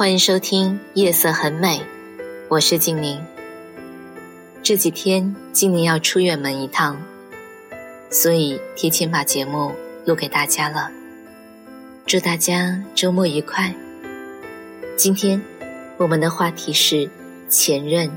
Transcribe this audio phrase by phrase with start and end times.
[0.00, 1.78] 欢迎收听《夜色很美》，
[2.48, 3.22] 我是静宁。
[4.62, 6.98] 这几天静宁要出远门一趟，
[8.10, 9.74] 所以提前把节目
[10.06, 10.90] 录给大家了。
[12.06, 13.74] 祝大家周末愉快。
[14.96, 15.38] 今天
[15.98, 17.06] 我们的话题是
[17.50, 18.10] 前任。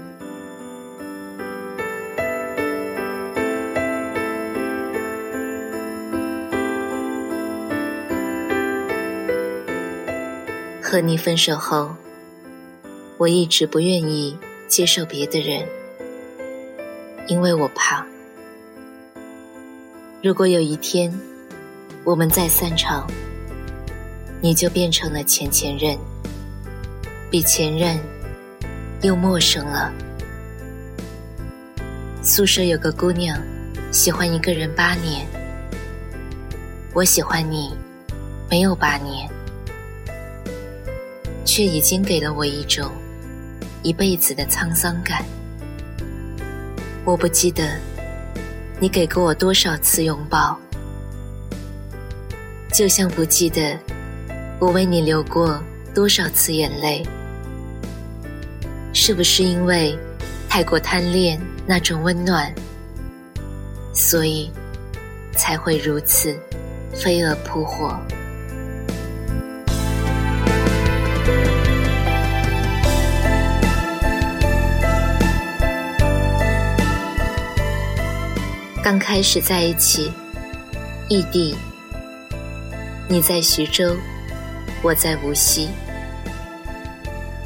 [10.94, 11.90] 和你分手后，
[13.18, 15.68] 我一直不愿意接受别的人，
[17.26, 18.06] 因为我怕，
[20.22, 21.12] 如果有一天
[22.04, 23.10] 我们再散场，
[24.40, 25.98] 你就变成了前前任，
[27.32, 28.00] 比前任
[29.02, 29.92] 又陌生了。
[32.22, 33.42] 宿舍有个姑娘
[33.92, 35.26] 喜欢一个人八年，
[36.94, 37.76] 我喜欢你，
[38.48, 39.28] 没有八年。
[41.54, 42.90] 却已经给了我一种
[43.84, 45.24] 一辈子的沧桑感。
[47.06, 47.78] 我不记得
[48.80, 50.58] 你给过我多少次拥抱，
[52.72, 53.78] 就像不记得
[54.58, 57.06] 我为你流过多少次眼泪。
[58.92, 59.96] 是不是因为
[60.50, 62.52] 太过贪恋那种温暖，
[63.94, 64.52] 所以
[65.34, 66.36] 才会如此
[66.96, 67.96] 飞蛾扑火？
[78.94, 80.14] 刚开始在一起，
[81.10, 81.58] 异地，
[83.08, 83.98] 你在徐州，
[84.84, 85.68] 我在无锡。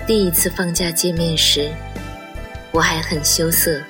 [0.05, 1.71] 第一次放假见面时，
[2.73, 3.81] 我还很羞涩，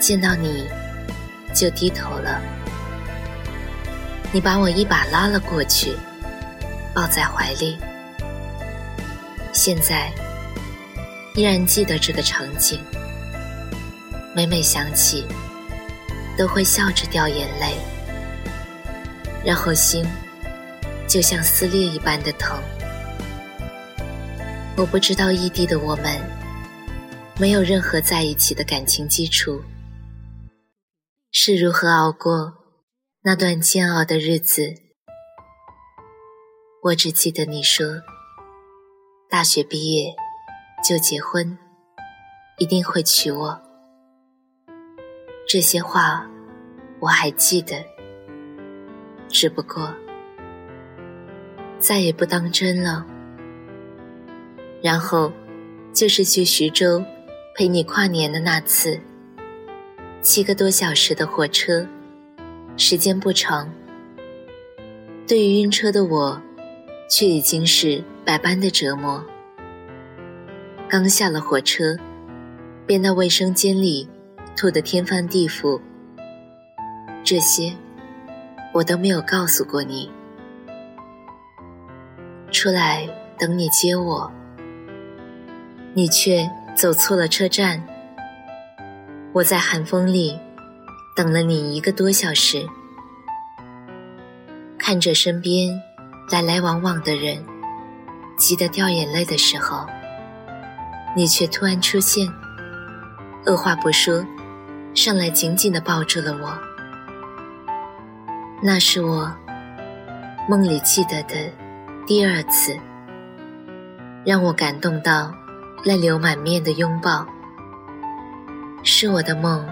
[0.00, 0.68] 见到你
[1.54, 2.42] 就低头了。
[4.32, 5.96] 你把我一把拉了过去，
[6.92, 7.78] 抱在怀里。
[9.52, 10.10] 现在
[11.36, 12.80] 依然记得这个场景，
[14.34, 15.24] 每每想起。
[16.36, 17.76] 都会笑着掉眼泪，
[19.44, 20.06] 然后心
[21.08, 22.60] 就像撕裂一般的疼。
[24.76, 26.20] 我不知道异地的我们
[27.38, 29.62] 没有任何在一起的感情基础，
[31.32, 32.52] 是如何熬过
[33.22, 34.74] 那段煎熬的日子。
[36.82, 37.86] 我只记得你说，
[39.30, 40.14] 大学毕业
[40.86, 41.58] 就结婚，
[42.58, 43.65] 一定会娶我。
[45.46, 46.28] 这些话
[46.98, 47.76] 我还记得，
[49.28, 49.94] 只不过
[51.78, 53.06] 再也不当真了。
[54.82, 55.32] 然后
[55.92, 57.00] 就是去徐州
[57.54, 58.98] 陪你跨年的那次，
[60.20, 61.86] 七个多小时的火车，
[62.76, 63.72] 时间不长。
[65.28, 66.42] 对于晕车的我，
[67.08, 69.24] 却已经是百般的折磨。
[70.88, 71.96] 刚下了火车，
[72.84, 74.08] 便到卫生间里。
[74.56, 75.78] 吐得天翻地覆，
[77.22, 77.70] 这些
[78.72, 80.10] 我都没有告诉过你。
[82.50, 83.06] 出来
[83.38, 84.32] 等你接我，
[85.92, 87.86] 你却走错了车站。
[89.34, 90.40] 我在寒风里
[91.14, 92.66] 等了你一个多小时，
[94.78, 95.78] 看着身边
[96.30, 97.44] 来来往往的人，
[98.38, 99.86] 急得掉眼泪的时候，
[101.14, 102.26] 你却突然出现，
[103.44, 104.24] 二话不说。
[104.96, 106.58] 上来紧紧地抱住了我，
[108.62, 109.30] 那是我
[110.48, 111.34] 梦里记得的
[112.06, 112.74] 第二次，
[114.24, 115.30] 让我感动到
[115.84, 117.26] 泪流满面的拥抱。
[118.82, 119.68] 是我的梦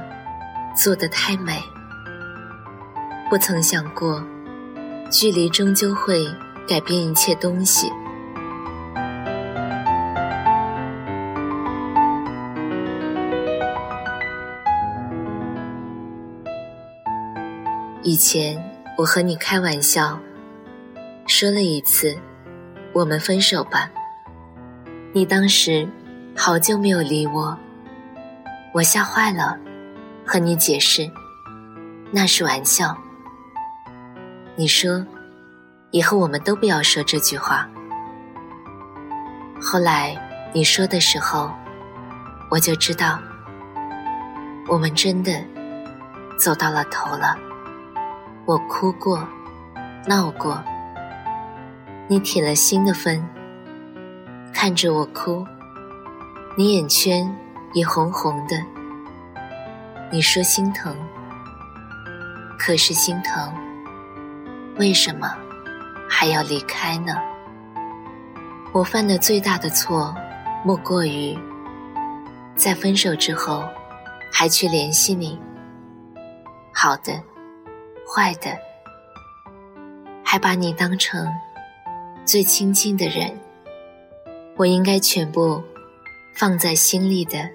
[0.76, 1.59] 做得太美，
[3.31, 4.23] 不曾想过
[5.11, 6.26] 距离终究会
[6.69, 7.91] 改变一切东西。
[18.14, 18.56] 以前
[18.96, 20.16] 我和你开玩笑，
[21.26, 22.16] 说了一次
[22.94, 23.90] “我们分手吧”，
[25.12, 25.88] 你当时
[26.37, 27.58] 好久没有理我，
[28.72, 29.58] 我吓坏了，
[30.25, 31.11] 和你解释，
[32.12, 32.96] 那是玩笑。
[34.55, 35.05] 你说，
[35.90, 37.69] 以后我们都不要说这句话。
[39.61, 40.16] 后来
[40.52, 41.50] 你说的时候，
[42.49, 43.19] 我就知道，
[44.69, 45.32] 我们真的
[46.38, 47.37] 走到了头了。
[48.46, 49.26] 我哭过，
[50.06, 50.62] 闹过，
[52.06, 53.26] 你铁了心的分。
[54.52, 55.43] 看着我哭，
[56.55, 57.35] 你眼圈
[57.73, 58.62] 也红红的。
[60.12, 60.94] 你说心疼，
[62.58, 63.50] 可是心疼，
[64.76, 65.35] 为什么
[66.06, 67.14] 还要离开呢？
[68.73, 70.14] 我犯的最大的错，
[70.62, 71.35] 莫过于
[72.56, 73.64] 在分手之后
[74.31, 75.40] 还去联系你，
[76.75, 77.23] 好的，
[78.14, 78.56] 坏的，
[80.25, 81.26] 还把你当成
[82.25, 83.37] 最亲近的人。
[84.56, 85.61] 我应该全部
[86.37, 87.50] 放在心里的，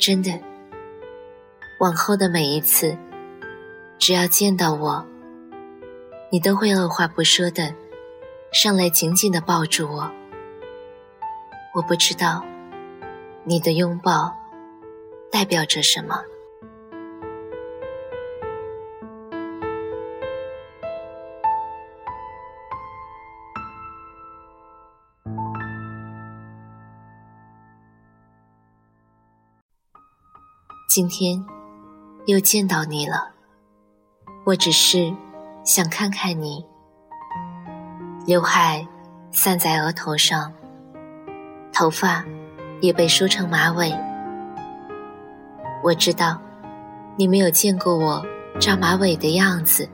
[0.00, 0.36] 真的。
[1.78, 2.98] 往后的每一次，
[3.96, 5.06] 只要见到我，
[6.32, 7.72] 你都会二话不说的
[8.50, 10.10] 上来紧紧的抱住我。
[11.76, 12.44] 我不知道
[13.44, 14.36] 你的拥抱
[15.30, 16.24] 代表着什么。
[30.90, 31.46] 今天
[32.26, 33.30] 又见到你了，
[34.44, 35.14] 我只是
[35.64, 36.66] 想看看你。
[38.26, 38.84] 刘海
[39.30, 40.52] 散在额头上，
[41.72, 42.24] 头发
[42.80, 43.94] 也被梳成马尾。
[45.84, 46.42] 我知道
[47.16, 48.26] 你没有见过我
[48.58, 49.88] 扎马尾的样子，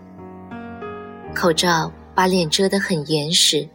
[1.35, 3.69] 口罩把脸遮得很严实，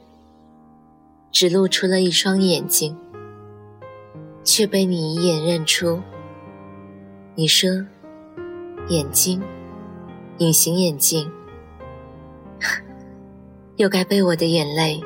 [1.31, 2.97] 只露出了一双眼睛，
[4.43, 6.01] 却被你一眼认出。
[7.33, 7.69] 你说
[8.89, 9.41] ：“眼睛，
[10.39, 11.31] 隐形眼镜，
[13.77, 15.01] 又该被我的眼泪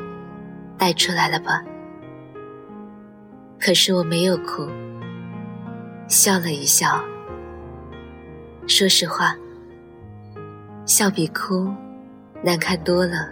[0.76, 1.64] 带出来了吧？”
[3.62, 4.68] 可是我没有哭，
[6.08, 7.00] 笑了一笑。
[8.66, 9.36] 说实话，
[10.84, 11.72] 笑比哭
[12.44, 13.30] 难看多了。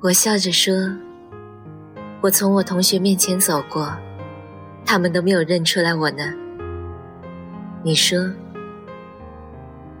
[0.00, 0.72] 我笑着说
[2.22, 3.92] ：“我从我同学面前走过，
[4.86, 6.32] 他们都没有认出来我呢。”
[7.86, 8.32] 你说，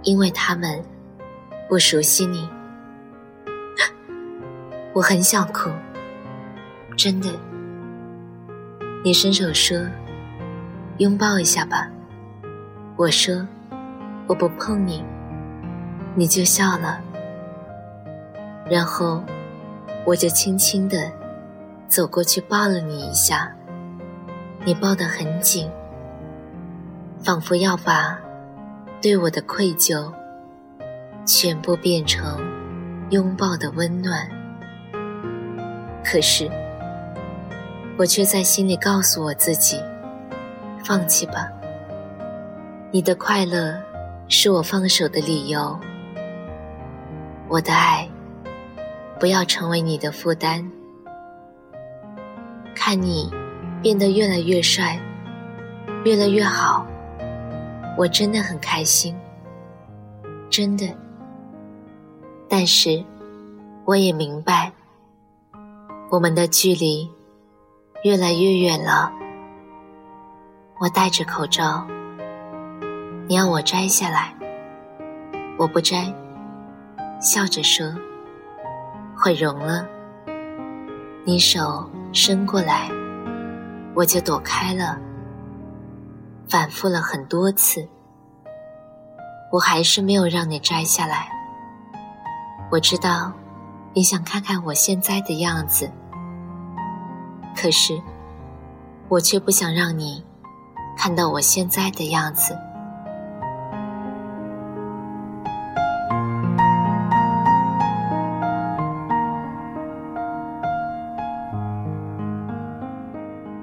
[0.04, 0.82] 因为他们
[1.68, 2.48] 不熟悉你，
[4.94, 5.68] 我很想哭，
[6.96, 7.28] 真的。
[9.04, 9.78] 你伸手说，
[10.96, 11.90] 拥抱一下吧。
[12.96, 13.46] 我说，
[14.26, 15.04] 我不碰你，
[16.14, 16.98] 你就笑了。
[18.64, 19.22] 然后，
[20.06, 21.12] 我就轻轻的
[21.86, 23.54] 走过去抱了你一下，
[24.64, 25.70] 你抱得很紧。
[27.24, 28.18] 仿佛要把
[29.00, 30.12] 对我的愧疚
[31.24, 32.38] 全部变成
[33.08, 34.28] 拥抱的温暖，
[36.04, 36.50] 可是
[37.96, 39.80] 我却在心里告诉我自己：
[40.84, 41.50] 放弃吧。
[42.90, 43.74] 你的快乐
[44.28, 45.80] 是我放手的理由，
[47.48, 48.06] 我的爱
[49.18, 50.70] 不要成为你的负担。
[52.74, 53.32] 看你
[53.82, 55.00] 变得越来越帅，
[56.04, 56.86] 越来越好。
[57.96, 59.16] 我真的很开心，
[60.50, 60.86] 真的。
[62.48, 63.04] 但是，
[63.84, 64.72] 我也明白，
[66.10, 67.08] 我们的距离
[68.02, 69.12] 越来越远了。
[70.78, 71.86] 我戴着口罩，
[73.28, 74.34] 你要我摘下来，
[75.56, 76.12] 我不摘，
[77.20, 77.86] 笑着说
[79.16, 79.86] 毁容了。
[81.24, 82.90] 你手伸过来，
[83.94, 84.98] 我就躲开了。
[86.48, 87.88] 反复了很多次，
[89.50, 91.28] 我还是没有让你摘下来。
[92.70, 93.32] 我知道
[93.92, 95.90] 你想看看我现在的样子，
[97.56, 98.00] 可是
[99.08, 100.24] 我却不想让你
[100.96, 102.56] 看到我现在的样子。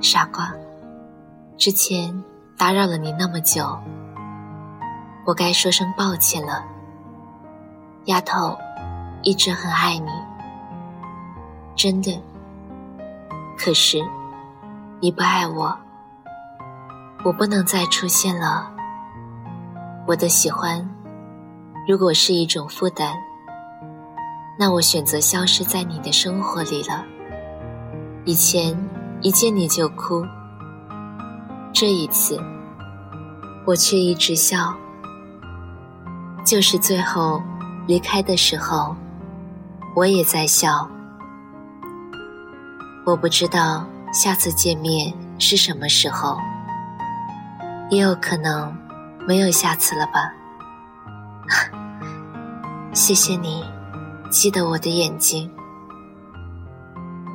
[0.01, 0.53] 傻瓜，
[1.57, 2.30] 之前。
[2.61, 3.75] 打扰了你那么久，
[5.25, 6.63] 我该说声抱歉了。
[8.05, 8.55] 丫头，
[9.23, 10.11] 一直很爱你，
[11.75, 12.21] 真的。
[13.57, 13.97] 可是，
[14.99, 15.75] 你不爱我，
[17.25, 18.71] 我不能再出现了。
[20.05, 20.87] 我的喜欢，
[21.87, 23.15] 如果是一种负担，
[24.59, 27.03] 那我选择消失在你的生活里了。
[28.23, 28.77] 以前
[29.21, 30.23] 一见你就哭。
[31.73, 32.39] 这一次，
[33.65, 34.73] 我却一直笑。
[36.43, 37.41] 就是最后
[37.87, 38.95] 离开的时候，
[39.95, 40.89] 我也在笑。
[43.05, 46.37] 我不知道下次见面是什么时候，
[47.89, 48.75] 也有可能
[49.27, 50.31] 没有下次了吧。
[52.93, 53.63] 谢谢你，
[54.29, 55.49] 记得我的眼睛，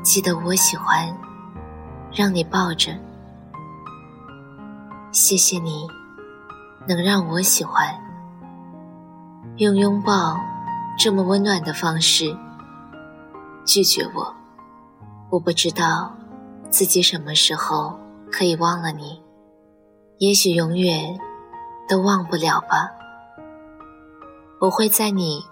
[0.03, 1.17] 记得我喜欢
[2.13, 2.93] 让你抱着。
[5.19, 5.89] 谢谢你，
[6.87, 7.99] 能让我喜欢
[9.57, 10.39] 用拥抱
[10.99, 12.37] 这么温暖的方式
[13.65, 14.35] 拒绝我。
[15.31, 16.15] 我不知道
[16.69, 17.99] 自己什么时候
[18.31, 19.23] 可以忘了你，
[20.19, 21.19] 也许永远
[21.89, 22.93] 都忘不了吧。
[24.61, 25.43] 我会在你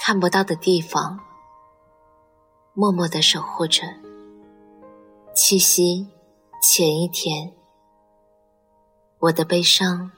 [0.00, 1.20] 看不到的地方，
[2.74, 3.82] 默默的守护着。
[5.32, 6.08] 七夕
[6.60, 7.52] 前一天，
[9.22, 10.10] 我的悲伤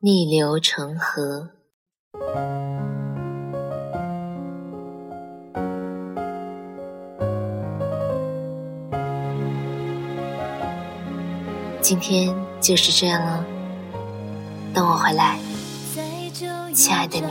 [0.00, 1.48] 逆流成河。
[11.80, 13.42] 今天就是这样了，
[14.74, 15.38] 等我回来，
[16.74, 17.26] 亲爱的你，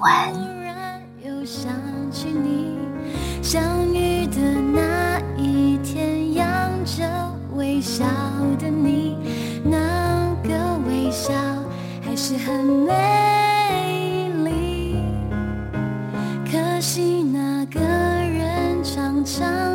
[0.00, 0.70] 晚安。
[7.80, 8.04] 微笑
[8.58, 9.16] 的你，
[9.64, 10.50] 那个
[10.86, 11.32] 微笑
[12.02, 14.96] 还是很美丽。
[16.44, 19.69] 可惜那个人常常。